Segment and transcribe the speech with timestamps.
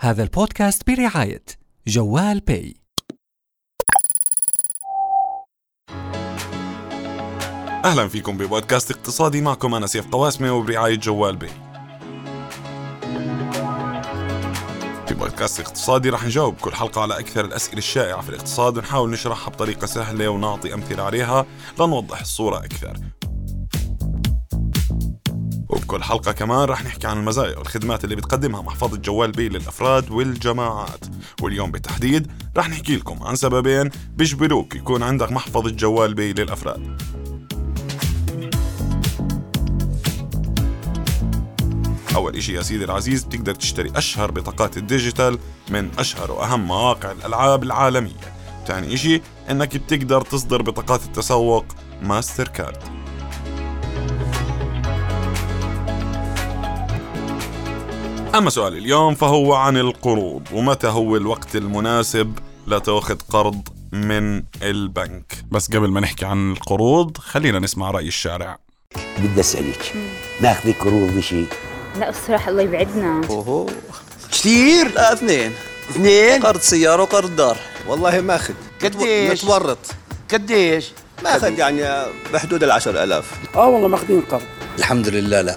[0.00, 1.44] هذا البودكاست برعاية
[1.86, 2.74] جوال Pay
[7.84, 11.48] أهلا فيكم ببودكاست اقتصادي معكم أنا سيف قواسمه وبرعاية جوال Pay.
[15.08, 19.50] في بودكاست اقتصادي رح نجاوب كل حلقة على أكثر الأسئلة الشائعة في الاقتصاد ونحاول نشرحها
[19.50, 21.46] بطريقة سهلة ونعطي أمثلة عليها
[21.80, 22.96] لنوضح الصورة أكثر.
[25.88, 26.64] وبكل حلقة كمان.
[26.68, 31.04] رح نحكي عن المزايا والخدمات اللي بتقدمها محفظة جوال Pay للأفراد والجماعات.
[31.42, 37.02] واليوم بالتحديد رح نحكي لكم عن سببين بيجبروك يكون عندك محفظة جوال Pay للأفراد.
[42.16, 45.38] أول إشي يا سيدي العزيز بتقدر تشتري أشهر بطاقات ال digital
[45.70, 48.34] من أشهر وأهم مواقع الألعاب العالمية.
[48.66, 51.64] تاني إشي إنك بتقدر تصدر بطاقات التسوق
[52.02, 53.07] ماستر كارد.
[58.34, 65.68] أما سؤال اليوم فهو عن القروض ومتى هو الوقت المناسب لتأخذ قرض من البنك؟ بس
[65.68, 68.58] قبل ما نحكي عن القروض خلينا نسمع رأي الشارع.
[69.18, 69.94] بدي أسألك
[70.40, 71.46] ماخذ قروض شيء
[71.98, 73.20] لا الصراحة الله يبعدنا.
[73.30, 73.66] أوهو.
[74.32, 75.52] كثير لا اثنين.
[75.90, 77.56] اثنين؟ قرض سيارة وقرض دار.
[77.88, 78.54] والله ماخذ.
[78.84, 79.78] قديش؟ متورط.
[80.32, 80.90] قديش
[81.24, 83.32] ماخذ يعني بحدود العشر ألاف.
[83.54, 84.42] آه والله ماخذين قرض.
[84.78, 85.56] الحمد لله لا.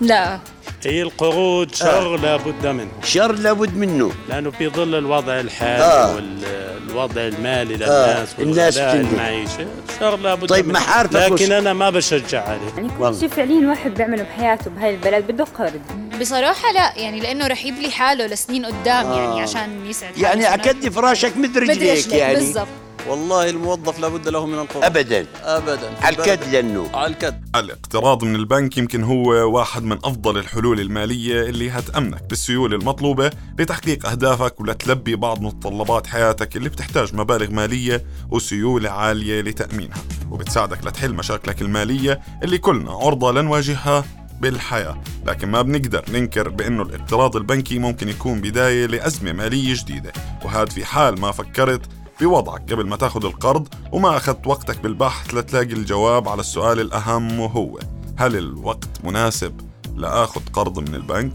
[0.00, 0.40] لا.
[0.86, 6.14] هي القروض شر لابد منه شر لابد منه لأنه في ظل الوضع الحالي آه.
[6.14, 7.76] والوضع المالي آه.
[7.76, 9.08] للناس الناس والغلاء بتندم.
[9.14, 9.66] المعيشة
[10.00, 12.88] شر لابد طيب منه ما حارتك لكن أنا ما بشجع عليه يعني.
[12.98, 15.80] كل شيء فعليا واحد بيعمله بحياته بهاي البلد بده قرض
[16.20, 19.18] بصراحة لا يعني لأنه رح يبلي حاله لسنين قدام آه.
[19.20, 20.54] يعني عشان يسعد يعني.
[20.54, 22.68] اكدي فراشك مد رجليك يعني بالضبط
[23.10, 25.26] والله الموظف لابد له من القرض ابدا.
[25.42, 25.90] ابدا.
[26.02, 26.16] على.
[26.16, 27.44] الكد لأنه على الكد.
[27.56, 34.06] الاقتراض من البنك يمكن هو واحد من أفضل الحلول المالية اللي هتأمنك بالسيولة المطلوبة لتحقيق
[34.06, 39.98] أهدافك ولتلبي بعض متطلبات حياتك اللي بتحتاج مبالغ مالية وسيولة عالية لتأمينها.
[40.30, 44.04] وبتساعدك لتحل مشاكلك المالية اللي كلنا عرضة لنواجهها
[44.40, 45.00] بالحياة.
[45.26, 50.12] لكن ما بنقدر ننكر بأنه الاقتراض البنكي ممكن يكون بداية لأزمة مالية جديدة.
[50.44, 51.82] وهذا في حال ما فكرت
[52.20, 57.78] بوضعك قبل ما تاخذ القرض وما أخذت وقتك بالبحث لتلاقي الجواب على السؤال الأهم وهو
[58.16, 59.60] هل الوقت مناسب
[59.96, 61.32] لآخذ قرض من البنك؟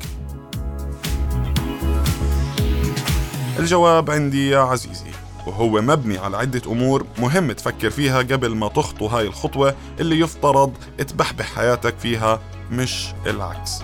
[3.60, 5.12] الجواب عندي يا عزيزي
[5.48, 10.74] وهو مبني على عدة أمور مهم تفكر فيها قبل ما تخطو هاي الخطوة اللي يفترض
[10.98, 12.40] تبحبح حياتك فيها
[12.72, 13.82] مش العكس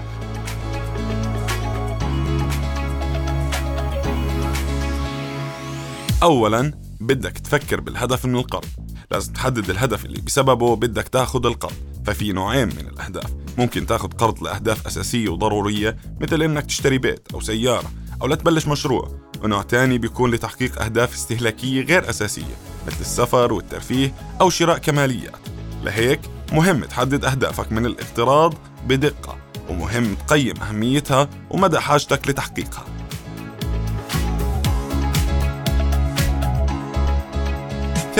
[6.23, 6.73] أولا
[7.13, 8.65] بدك تفكر بالهدف من القرض.
[9.11, 11.73] لازم تحدد الهدف اللي بسببه بدك تاخذ القرض.
[12.05, 13.31] ففي نوعين من الأهداف.
[13.57, 19.19] ممكن تاخذ قرض لأهداف أساسية وضرورية مثل إنك تشتري بيت أو سيارة أو لتبلش مشروع.
[19.43, 22.55] ونوع تاني بيكون لتحقيق أهداف استهلاكية غير أساسية
[22.87, 25.47] مثل السفر والترفيه أو شراء كماليات.
[25.83, 26.19] لهيك
[26.51, 28.53] مهم تحدد أهدافك من الاقتراض
[28.87, 29.37] بدقة
[29.69, 32.85] ومهم تقيم أهميتها ومدى حاجتك لتحقيقها.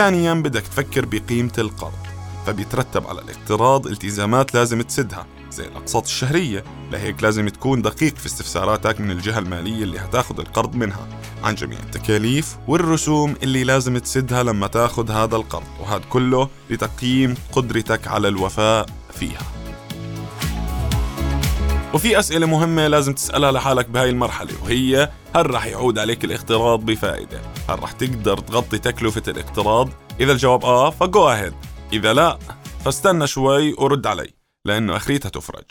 [0.02, 2.08] ثانيا بدك تفكر بقيمة القرض
[2.46, 9.02] فبيترتب على الاقتراض التزامات لازم تسدها زي الأقساط الشهرية لهيك لازم تكون دقيق في استفساراتك
[9.02, 11.08] من الجهة المالية اللي هتاخد القرض منها.
[11.44, 18.08] عن جميع التكاليف والرسوم اللي لازم تسدها لما تاخد هذا القرض وهذا كله لتقييم قدرتك
[18.08, 19.61] على الوفاء فيها.
[21.94, 27.42] وفي أسئلة مهمة لازم تسألها لحالك بهاي المرحلة وهي هل رح يعود عليك الاقتراض بفائدة؟
[27.70, 31.54] هل رح تقدر تغطي تكلفة الاقتراض؟ إذا الجواب آه فجو أهيد
[31.94, 32.38] إذا لا
[32.86, 34.34] فاستنى شوي ورد علي
[34.66, 35.66] لأنه أخريتها تفرج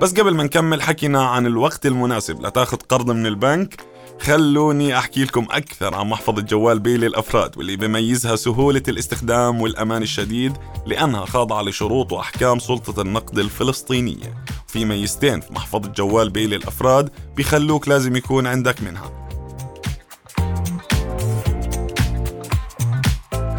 [0.00, 5.46] بس قبل ما نكمل حكينا عن الوقت المناسب لتاخذ قرض من البنك خلوني أحكي لكم
[5.50, 10.52] أكثر عن محفظة جوال بي للأفراد واللي بيميزها سهولة الاستخدام والأمان الشديد
[10.86, 14.44] لأنها خاضعة لشروط وأحكام سلطة النقد الفلسطينية.
[14.66, 19.28] في ميزتين في محفظة جوال Pay للأفراد بيخلوك لازم يكون عندك منها.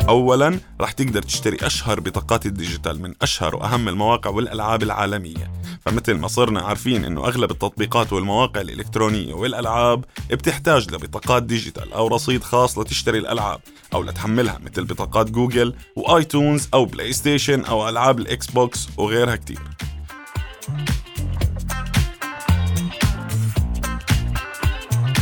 [0.10, 5.52] اولا رح تقدر تشتري أشهر بطاقات ال digital من أشهر وأهم المواقع والألعاب العالمية.
[5.86, 12.44] فمثل ما صرنا عارفين إنه أغلب التطبيقات والمواقع الإلكترونية والألعاب بتحتاج لبطاقات digital أو رصيد
[12.44, 13.60] خاص لتشتري الألعاب
[13.94, 19.60] أو لتحملها مثل بطاقات Google و iTunes أو PlayStation أو ألعاب ال Xbox وغيرها كتير.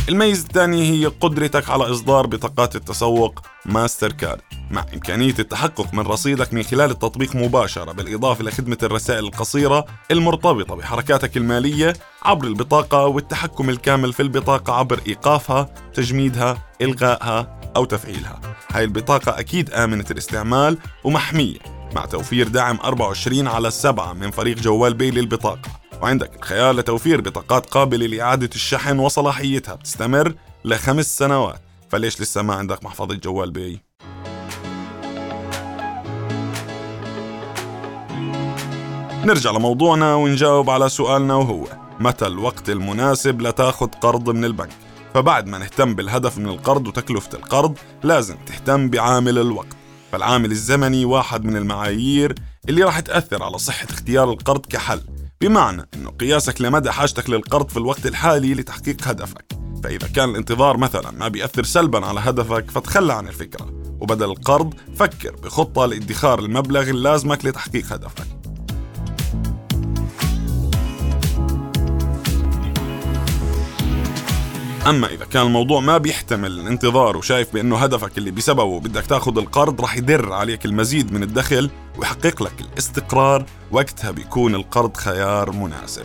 [0.08, 4.40] الميزة الثانية هي قدرتك على إصدار بطاقات التسوق ماستر كارد
[4.70, 11.36] مع إمكانية التحقق من رصيدك من خلال التطبيق مباشرة بالإضافة لخدمة الرسائل القصيرة المرتبطة بحركاتك
[11.36, 11.92] المالية
[12.22, 18.40] عبر البطاقة والتحكم الكامل في البطاقة عبر إيقافها، تجميدها، إلغائها أو تفعيلها.
[18.70, 21.58] هاي البطاقة أكيد آمنة الاستعمال ومحمية
[21.94, 27.66] مع توفير دعم 24 على 7 من فريق جوال بي للبطاقة وعندك الخيار لتوفير بطاقات
[27.66, 30.34] قابلة لإعادة الشحن وصلاحيتها بتستمر
[30.64, 33.80] لخمس سنوات فليش لسه ما عندك محفظة جوال بي؟
[39.24, 41.64] نرجع لموضوعنا ونجاوب على سؤالنا وهو
[42.00, 44.70] متى الوقت المناسب لتاخذ قرض من البنك؟
[45.14, 49.76] فبعد ما نهتم بالهدف من القرض وتكلفة القرض لازم تهتم بعامل الوقت
[50.12, 52.34] فالعامل الزمني واحد من المعايير
[52.68, 55.00] اللي راح تأثر على صحة اختيار القرض كحل
[55.44, 59.44] بمعنى أنه قياسك لمدى حاجتك للقرض في الوقت الحالي لتحقيق هدفك.
[59.84, 63.66] فإذا كان الانتظار مثلا ما بيأثر سلبا على هدفك فتخلى عن الفكرة.
[64.00, 68.26] وبدل القرض فكر بخطة لإدخار المبلغ اللازمك لتحقيق هدفك.
[74.86, 79.80] أما إذا كان الموضوع ما بيحتمل الانتظار وشايف بأنه هدفك اللي بسببه بدك تاخذ القرض
[79.80, 86.04] رح يدر عليك المزيد من الدخل ويحقق لك الاستقرار وقتها بيكون القرض خيار مناسب.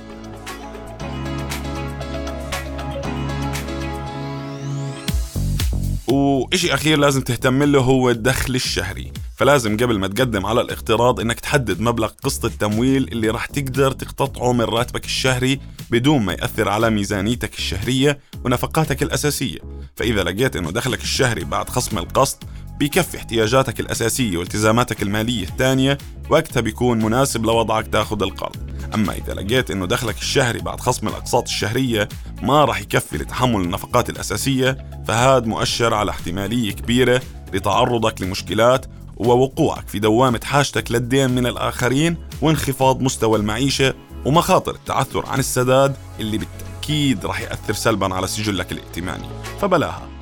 [6.08, 9.12] وإشي أخير لازم تهتم له هو الدخل الشهري.
[9.38, 14.54] فلازم قبل ما تقدم على الاقتراض إنك تحدد مبلغ قسط التمويل اللي راح تقدر تقتطعه
[14.54, 15.60] من راتبك الشهري
[15.92, 19.60] بدون ما يأثر على ميزانيتك الشهرية ونفقاتك الأساسية.
[19.96, 22.44] فإذا لقيت إنه دخلك الشهري بعد خصم القسط
[22.80, 25.98] بيكفي احتياجاتك الأساسية والتزاماتك المالية الثانية
[26.30, 28.56] وقتها بيكون مناسب لوضعك تاخذ القرض.
[28.94, 32.10] أما إذا لقيت إنه دخلك الشهري بعد خصم الأقساط الشهرية
[32.42, 34.78] ما راح يكفي لتحمل النفقات الأساسية
[35.08, 37.22] فهاد مؤشر على احتمالية كبيرة
[37.54, 38.86] لتعرضك لمشكلات
[39.18, 43.94] ووقوعك في دوامة حاجتك للدين من الآخرين وانخفاض مستوى المعيشة
[44.26, 49.28] ومخاطر التعثر عن السداد اللي بالتأكيد رح يأثر سلبا على سجلك الائتماني.
[49.62, 50.19] فبلاها.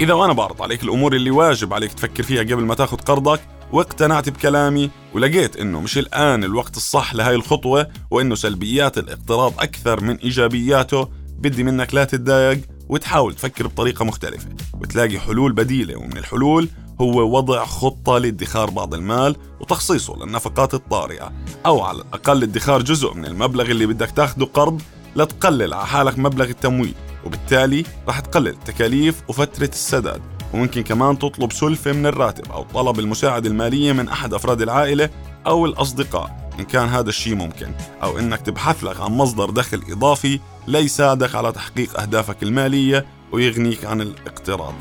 [0.00, 3.40] إذا وأنا بعرض عليك الأمور اللي واجب عليك تفكر فيها قبل ما تاخذ قرضك
[3.72, 10.16] واقتنعت بكلامي ولقيت إنه مش الآن الوقت الصح لهاي الخطوة وإنه سلبيات الاقتراض أكثر من
[10.16, 11.08] إيجابياته.
[11.38, 14.48] بدي منك لا تتضايق وتحاول تفكر بطريقة مختلفة
[14.80, 15.96] وتلاقي حلول بديلة.
[15.96, 16.68] ومن الحلول
[17.00, 21.32] هو وضع خطة لادخار بعض المال وتخصيصه للنفقات الطارئة
[21.66, 24.82] أو على الأقل ادخار جزء من المبلغ اللي بدك تاخده قرض
[25.16, 26.94] لتقلل على حالك مبلغ التمويل.
[27.24, 30.22] وبالتالي رح تقلل التكاليف وفترة السداد.
[30.54, 35.10] وممكن كمان تطلب سلفة من الراتب أو طلب المساعدة المالية من أحد أفراد العائلة
[35.46, 37.72] أو الأصدقاء إن كان هذا الشيء ممكن.
[38.02, 44.00] أو إنك تبحث لك عن مصدر دخل إضافي ليساعدك على تحقيق أهدافك المالية ويغنيك عن
[44.00, 44.74] الاقتراض.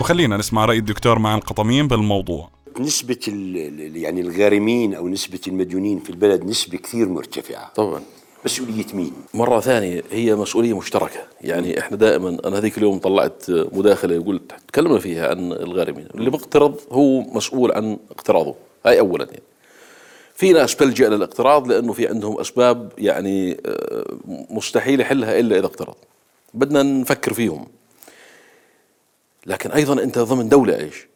[0.00, 2.50] وخلينا نسمع رأي الدكتور مع القطمين بالموضوع.
[2.80, 3.18] نسبة
[3.94, 7.72] يعني الغارمين أو نسبة المديونين في البلد نسبة كثير مرتفعة.
[7.74, 8.02] طبعا.
[8.44, 11.20] مسؤولية مين؟ مرة ثانية هي مسؤولية مشتركة.
[11.40, 16.08] يعني إحنا دائما أنا هذيك اليوم طلعت مداخلة قلت تكلمنا فيها عن الغارمين.
[16.14, 18.54] اللي بيقترض هو مسؤول عن اقتراضه.
[18.86, 19.42] هاي اولا يعني.
[20.34, 24.16] في ناس بتلجأ للاقتراض لأنه في عندهم أسباب يعني آه،
[24.50, 25.94] مستحيل يحلها إلا إذا اقترض.
[26.54, 27.66] بدنا نفكر فيهم.
[29.46, 31.07] لكن أيضا أنت ضمن دولة إيش؟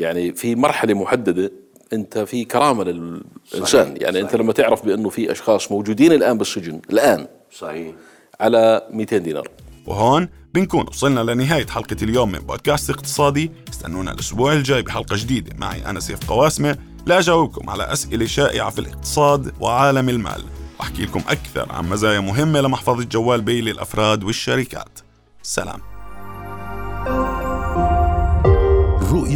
[0.00, 1.52] يعني في مرحلة محددة
[1.92, 4.02] أنت في كرامة للانسان صحيح.
[4.02, 4.24] يعني صحيح.
[4.24, 7.94] انت لما تعرف بأنه في أشخاص موجودين الآن بالسجن الآن صحيح.
[8.40, 9.48] على 200 دينار.
[9.86, 13.50] وهون بنكون وصلنا لنهاية حلقة اليوم من بودكاست اقتصادي.
[13.70, 15.56] استنونا الأسبوع الجاي بحلقة جديدة.
[15.58, 16.78] معي أنا سيف قواسمة.
[17.06, 20.42] لأجاوبكم على أسئلة شائعة في الاقتصاد وعالم المال.
[20.80, 24.98] وأحكي لكم أكثر عن مزايا مهمة لمحفظة جوال بي للأفراد والشركات.
[25.42, 25.89] سلام.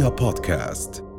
[0.05, 1.14] رؤيا بودكاست